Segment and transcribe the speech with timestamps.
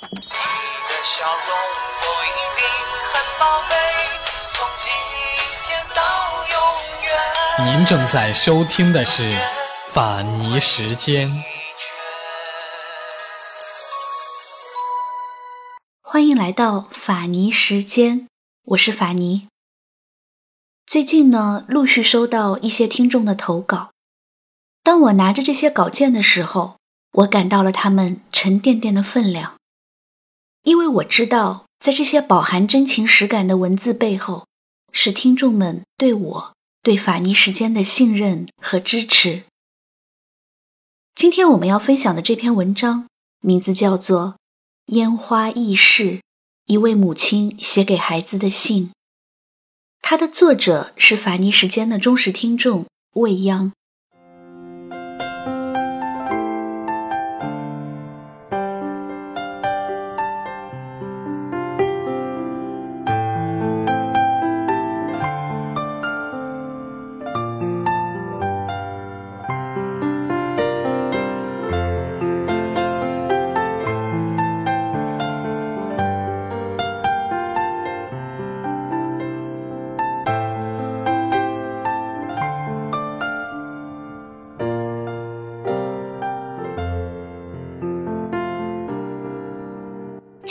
[0.00, 1.48] 的笑容
[2.00, 2.62] 不一定
[3.12, 3.74] 很宝贝，
[4.54, 4.86] 从今
[5.66, 6.00] 天到
[6.46, 6.54] 永
[7.04, 7.76] 远。
[7.76, 9.32] 您正在收听的是
[9.92, 11.28] 《法尼时间》。
[16.02, 18.28] 欢迎来到法尼时间，
[18.66, 19.48] 我是法尼。
[20.86, 23.90] 最近呢，陆续收到一些听众的投稿。
[24.82, 26.76] 当我拿着这些稿件的时候，
[27.12, 29.57] 我感到了他们沉甸甸的分量，
[30.68, 34.46] 因为我知道，在这些饱含真情实感的文字背后，
[34.92, 39.44] 是听众们对我、对法尼时间的信任和支持。
[41.14, 43.06] 今天我们要分享的这篇文章，
[43.40, 44.36] 名字叫做
[44.94, 46.04] 《烟花易逝》，
[46.66, 48.90] 一位母亲写给孩子的信。
[50.02, 53.72] 它的作者是法尼时间的忠实听众未央。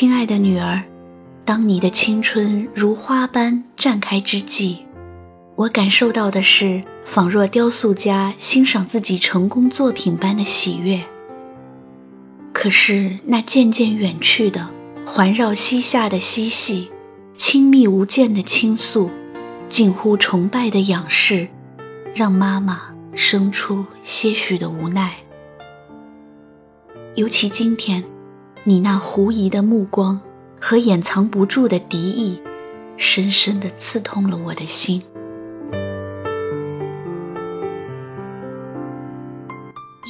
[0.00, 0.82] 亲爱的女儿，
[1.44, 4.78] 当你的青春如花般绽开之际，
[5.56, 11.02] 我感受到的是仿若雕塑家欣赏自己成功作品般的喜悦。
[12.54, 14.66] 可是那渐渐远去的
[15.04, 16.90] 环绕膝下的嬉戏，
[17.36, 19.10] 亲密无间的倾诉，
[19.68, 21.46] 近乎崇拜的仰视，
[22.14, 22.84] 让妈妈
[23.14, 25.16] 生出些许的无奈。
[27.16, 28.02] 尤其今天。
[28.62, 30.20] 你那狐疑的目光
[30.60, 32.38] 和掩藏不住的敌意，
[32.98, 35.02] 深深地刺痛了我的心。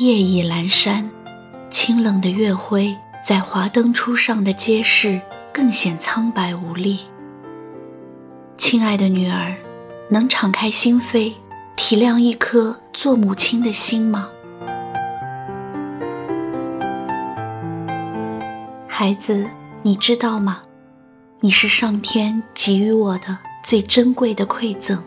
[0.00, 1.09] 夜已阑珊，
[1.71, 5.21] 清冷的月辉在华灯初上的街市
[5.53, 6.99] 更显苍白无力。
[8.59, 9.55] 亲爱的女儿，
[10.09, 11.34] 能敞开心扉，
[11.77, 14.28] 体谅一颗做母亲的心吗？
[19.00, 19.49] 孩子，
[19.83, 20.61] 你知道吗？
[21.41, 25.03] 你是上天给予我的最珍贵的馈赠。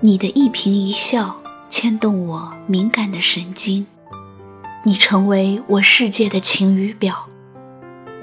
[0.00, 1.40] 你的一颦一笑
[1.70, 3.86] 牵动我敏感的神经，
[4.82, 7.28] 你成为我世界的晴雨表。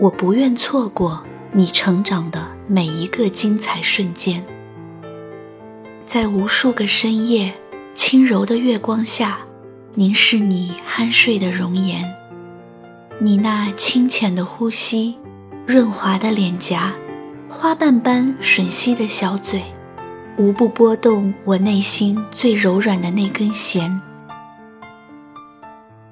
[0.02, 1.24] 我不愿错过
[1.54, 4.44] 你成长的每一个精彩瞬间。
[6.06, 7.54] 在无数个深夜，
[7.96, 9.38] 轻柔的月光下，
[9.94, 12.04] 凝视你酣睡的容颜。
[13.20, 15.16] 你那清浅的呼吸，
[15.66, 16.92] 润滑的脸颊，
[17.48, 19.62] 花瓣般吮吸的小嘴，
[20.36, 24.02] 无不拨动我内心最柔软的那根弦。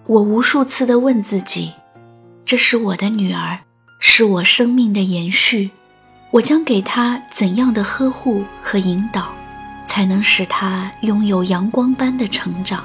[0.06, 1.74] 我无数次地问自己：
[2.46, 3.60] 这是我的女儿，
[4.00, 5.72] 是我生命的延续，
[6.30, 9.34] 我将给她怎样的呵护和引导，
[9.88, 12.84] 才能使她拥有阳光般的成长？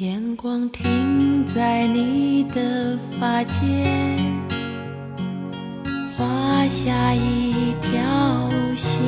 [0.00, 3.60] 眼光停在你的发间，
[6.16, 9.02] 画下一条线，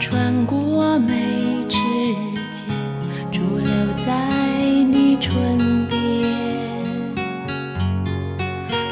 [0.00, 1.14] 穿过眉
[1.68, 1.78] 之
[2.50, 2.66] 间，
[3.30, 3.68] 驻留
[4.04, 4.28] 在
[4.90, 5.96] 你唇边。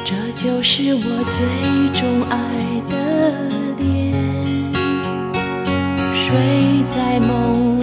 [0.05, 2.39] 这就是我最钟爱
[2.89, 2.95] 的
[3.77, 4.73] 脸，
[6.15, 7.74] 睡在梦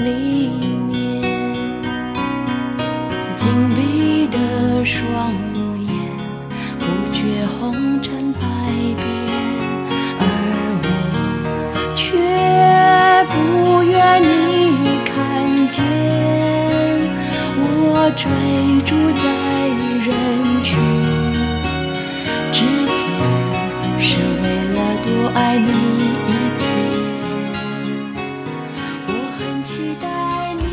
[15.82, 15.90] 看
[17.02, 17.60] 见。
[17.60, 18.24] 我追
[18.86, 19.24] 逐在
[20.06, 20.10] 人
[20.64, 20.70] 群
[22.52, 22.98] 之间，
[24.00, 24.10] 是
[24.42, 25.70] 为了多爱你
[26.28, 26.30] 一
[26.60, 26.62] 天。
[29.08, 30.06] 我很期待
[30.54, 30.64] 你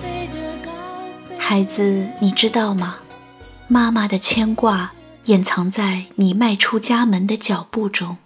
[0.00, 0.70] 飞得高。
[1.38, 2.96] 孩子，你知道吗？
[3.70, 4.92] 妈妈的牵挂
[5.26, 8.16] 掩藏在你迈出家门的脚步中，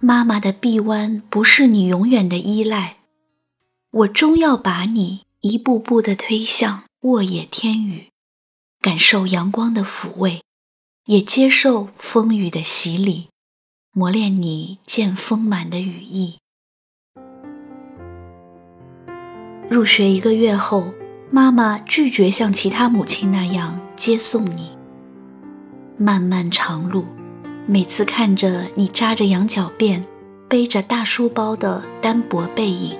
[0.00, 2.96] 妈妈的臂弯不是你永远的依赖。
[3.90, 8.08] 我终要把你一步步的推向沃野天宇，
[8.80, 10.42] 感受阳光的抚慰，
[11.06, 13.28] 也接受风雨的洗礼，
[13.92, 16.38] 磨练你渐丰满的羽翼。
[19.68, 20.92] 入学一个月后。
[21.32, 24.76] 妈妈拒绝像其他母亲那样接送你。
[25.96, 27.04] 漫漫长路，
[27.68, 30.02] 每次看着你扎着羊角辫、
[30.48, 32.98] 背着大书包的单薄背影，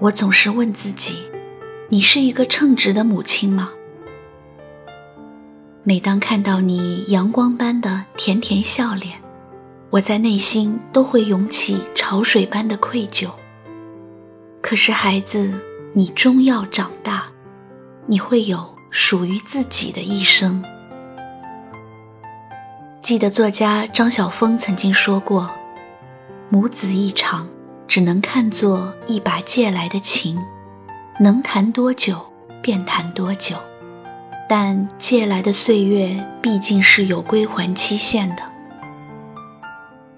[0.00, 1.20] 我总是问自己：
[1.94, 3.70] 你是一个称职的母亲吗？
[5.84, 9.12] 每当看到你阳光般的甜甜笑脸，
[9.90, 13.30] 我在内心都会涌起潮水般的愧疚。
[14.60, 15.48] 可是孩子，
[15.92, 17.26] 你终要长大，
[18.06, 20.64] 你会有属于自己的一生。
[23.04, 25.48] 记得作家张晓峰曾经说过
[26.50, 27.46] ：“母子一场，
[27.86, 30.36] 只能看作一把借来的情，
[31.20, 32.18] 能谈多久
[32.60, 33.56] 便谈多久。”
[34.46, 38.42] 但借来的岁月毕竟是有归还期限的。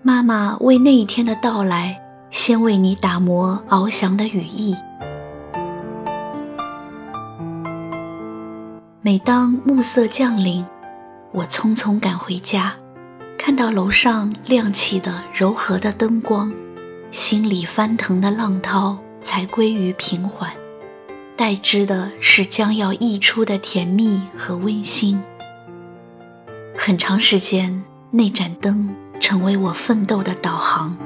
[0.02, 1.96] 妈妈为那一天的到来，
[2.30, 4.76] 先为你打磨翱翔的羽翼。
[9.00, 10.66] 每当暮色降临，
[11.30, 12.74] 我匆匆赶回家，
[13.38, 16.52] 看到楼上亮起的柔和的灯光，
[17.12, 20.50] 心里翻腾的浪涛才归于平缓。
[21.36, 25.22] 代之的是将要溢出的甜蜜和温馨。
[26.74, 28.88] 很长时间，那盏灯
[29.20, 30.96] 成为我奋斗的导航。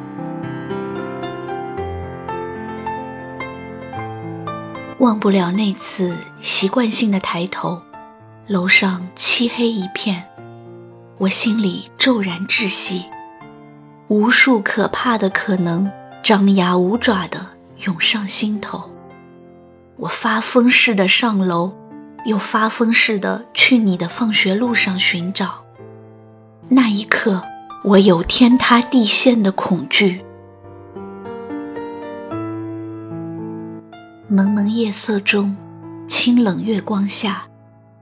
[4.98, 7.80] 忘不了那次习惯性的抬头，
[8.46, 10.24] 楼上漆黑一片，
[11.18, 13.06] 我心里骤然窒息，
[14.08, 15.90] 无数可怕的可能
[16.22, 17.44] 张牙舞爪的
[17.78, 18.89] 涌上心头。
[20.00, 21.72] 我发疯似的上楼，
[22.24, 25.62] 又发疯似的去你的放学路上寻找。
[26.70, 27.42] 那一刻，
[27.84, 30.24] 我有天塌地陷的恐惧。
[34.26, 35.54] 蒙蒙夜色中，
[36.08, 37.42] 清冷月光下，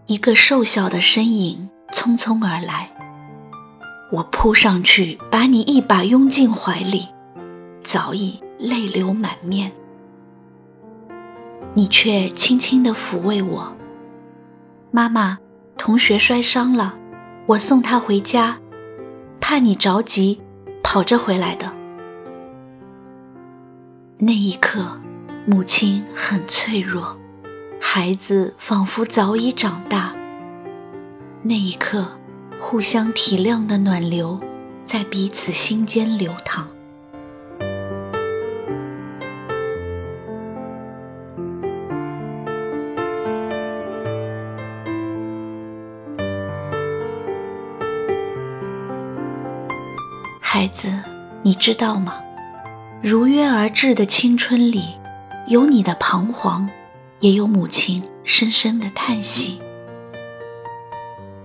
[0.07, 2.89] 一个瘦小的身影匆匆而来。
[4.13, 7.09] 我扑上去，把你一把拥进怀里，
[7.83, 9.73] 早已泪流满面。
[11.79, 13.73] 你却轻轻地抚慰我。
[14.91, 15.39] 妈妈，
[15.77, 16.93] 同学摔伤了，
[17.47, 18.59] 我送他回家，
[19.41, 20.41] 怕你着急，
[20.83, 21.73] 跑着回来的。
[24.19, 25.01] 那一刻，
[25.47, 27.17] 母亲很脆弱，
[27.81, 30.13] 孩子仿佛早已长大。
[31.43, 32.05] 那一刻，
[32.59, 34.41] 互相体谅的暖流
[34.85, 36.67] 在彼此心间流淌。
[50.59, 50.93] 孩子，
[51.45, 52.15] 你知道吗？
[53.01, 54.97] 如约而至的青春里，
[55.47, 56.69] 有你的彷徨，
[57.21, 59.61] 也有母亲深深的叹息。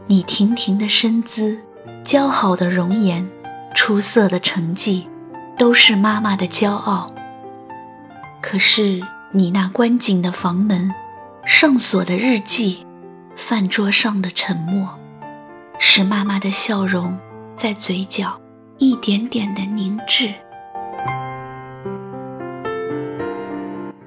[0.07, 1.59] 你亭亭的身姿，
[2.03, 3.29] 姣好的容颜，
[3.75, 5.07] 出色的成绩，
[5.59, 7.13] 都是妈妈的骄傲。
[8.41, 8.99] 可是
[9.31, 10.91] 你那关紧的房门，
[11.45, 12.83] 上锁的日记，
[13.35, 14.89] 饭桌上的沉默，
[15.77, 17.15] 使妈妈的笑容
[17.55, 18.39] 在嘴角。
[18.77, 20.33] 一点点的凝滞。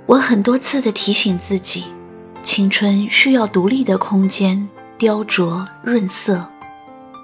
[0.07, 1.85] 我很多次的提醒自己，
[2.43, 6.47] 青春需要独立的空间，雕琢润色。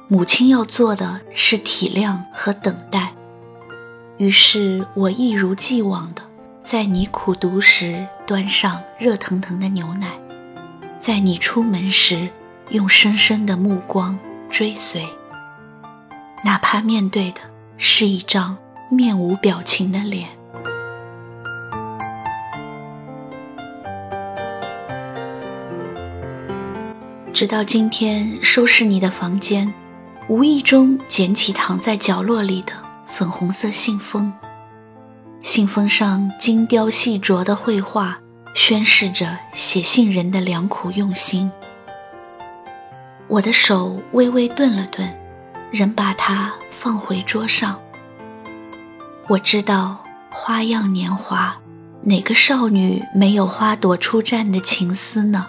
[0.09, 3.13] 母亲要做的是体谅和等待。
[4.19, 6.23] 于是我一如既往的，
[6.65, 10.11] 在你苦读时端上热腾腾的牛奶，
[11.01, 12.29] 在你出门时
[12.71, 14.19] 用深深的目光
[14.51, 15.07] 追随。
[16.45, 17.41] 哪怕面对的
[17.79, 18.57] 是一张
[18.91, 20.29] 面无表情的脸，
[27.33, 29.73] 直到今天收拾你的房间，
[30.29, 32.73] 无意中捡起躺在角落里的
[33.07, 34.33] 粉红色信封，
[35.41, 38.19] 信封上精雕细琢的绘画，
[38.53, 41.51] 宣示着写信人的良苦用心。
[43.29, 45.22] 我的手微微顿了顿。
[45.73, 47.81] 仍把它放回桌上。
[49.29, 51.57] 我知道花样年华，
[52.03, 55.47] 哪个少女没有花朵初绽的情思呢？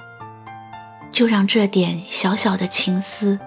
[1.11, 3.37] 就让这点小小的情思，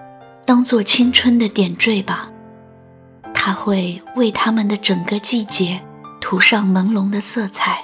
[0.45, 2.29] 当做青春的点缀吧。
[3.33, 5.81] 它会为他们的整个季节
[6.21, 7.83] 涂上朦胧的色彩。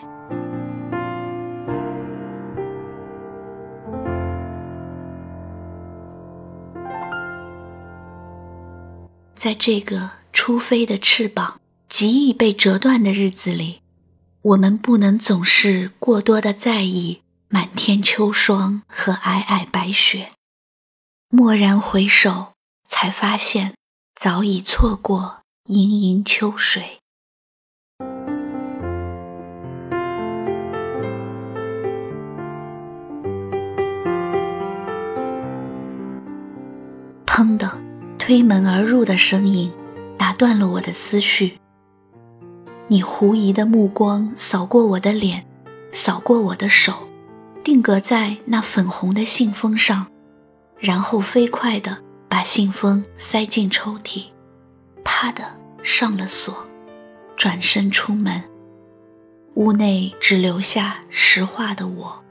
[9.44, 11.60] 在这个初飞的翅膀
[11.90, 13.82] 极易被折断的日子里，
[14.42, 17.20] 我们不能总是过多的在意
[17.50, 20.32] 满天秋霜和皑皑白雪。
[21.32, 22.54] 蓦然回首，
[22.88, 23.76] 才发现
[24.16, 27.00] 早已错过盈盈秋水。
[38.26, 39.70] 推门而入的声音
[40.18, 41.60] 打断了我的思绪。
[42.88, 45.46] 你狐疑的目光扫过我的脸，
[45.92, 46.94] 扫过我的手，
[47.66, 50.08] 定格在那粉红的信封上，
[50.80, 51.98] 然后飞快地
[52.30, 54.28] 把信封塞进抽屉，
[55.04, 55.44] 啪的
[55.84, 56.66] 上了锁，
[57.36, 58.42] 转身出门。
[59.56, 62.24] 屋内只留下石化的我。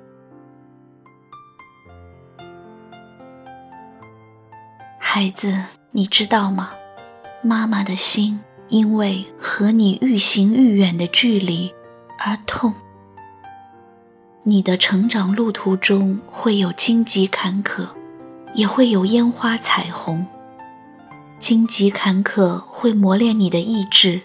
[4.98, 5.54] 孩子，
[5.94, 6.70] 你知道吗？
[7.42, 11.70] 妈妈的心因为和你愈行愈远的距离
[12.18, 12.72] 而痛。
[14.42, 17.86] 你的成长路途中会有荆棘坎坷，
[18.54, 20.26] 也会有烟花彩虹。
[21.38, 24.22] 荆棘坎坷会磨练你的意志，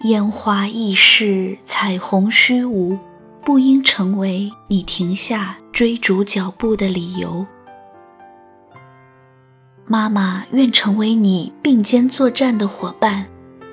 [0.00, 2.98] 烟花易逝，彩虹虚无，
[3.44, 7.46] 不应成为你停下追逐脚步的理由。
[9.86, 13.26] 妈妈愿成为你并肩作战的伙伴，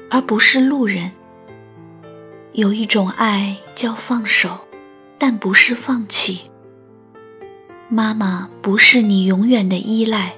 [0.09, 1.11] 而不是路人。
[2.53, 4.67] 有一种爱叫放手，
[5.17, 6.41] 但不是放弃。
[7.87, 10.33] 妈妈不是你永远的依赖，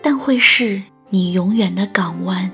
[0.00, 2.50] 但会是你永远的港湾。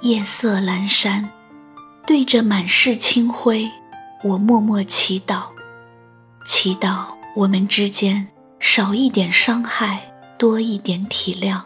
[0.00, 1.28] 夜色阑珊，
[2.06, 3.68] 对着满是清辉。
[4.22, 5.44] 我默默祈祷，
[6.44, 11.62] 祈祷我们之间少一点伤害，多一点体谅。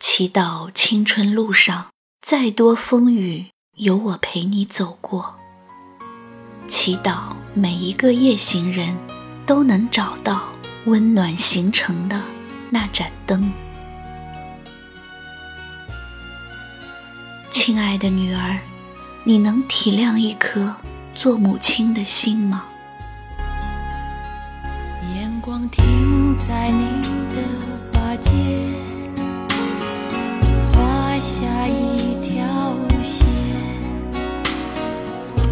[0.00, 1.88] 祈祷青春路上
[2.22, 5.34] 再多风雨，有我陪你走过。
[6.66, 8.96] 祈祷每一个夜行人
[9.44, 10.44] 都能找到
[10.86, 12.18] 温暖行程的
[12.70, 13.52] 那盏灯。
[17.50, 18.58] 亲爱的女儿，
[19.22, 20.74] 你能体谅一颗？
[21.16, 22.64] 做母亲的心吗？
[25.14, 27.00] 眼光停在你
[27.34, 27.42] 的
[27.90, 28.32] 发间，
[30.72, 32.46] 画下一条
[33.02, 33.26] 线，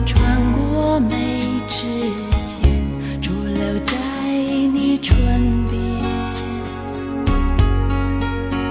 [0.05, 1.87] 穿过眉指
[2.47, 3.97] 间，驻留在
[4.29, 5.75] 你唇边。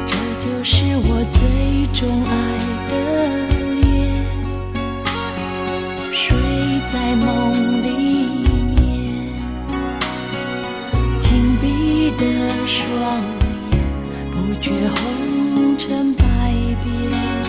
[0.05, 0.13] 这
[0.45, 2.52] 就是我最钟爱
[14.31, 16.23] 不觉红尘百
[16.83, 17.42] 变，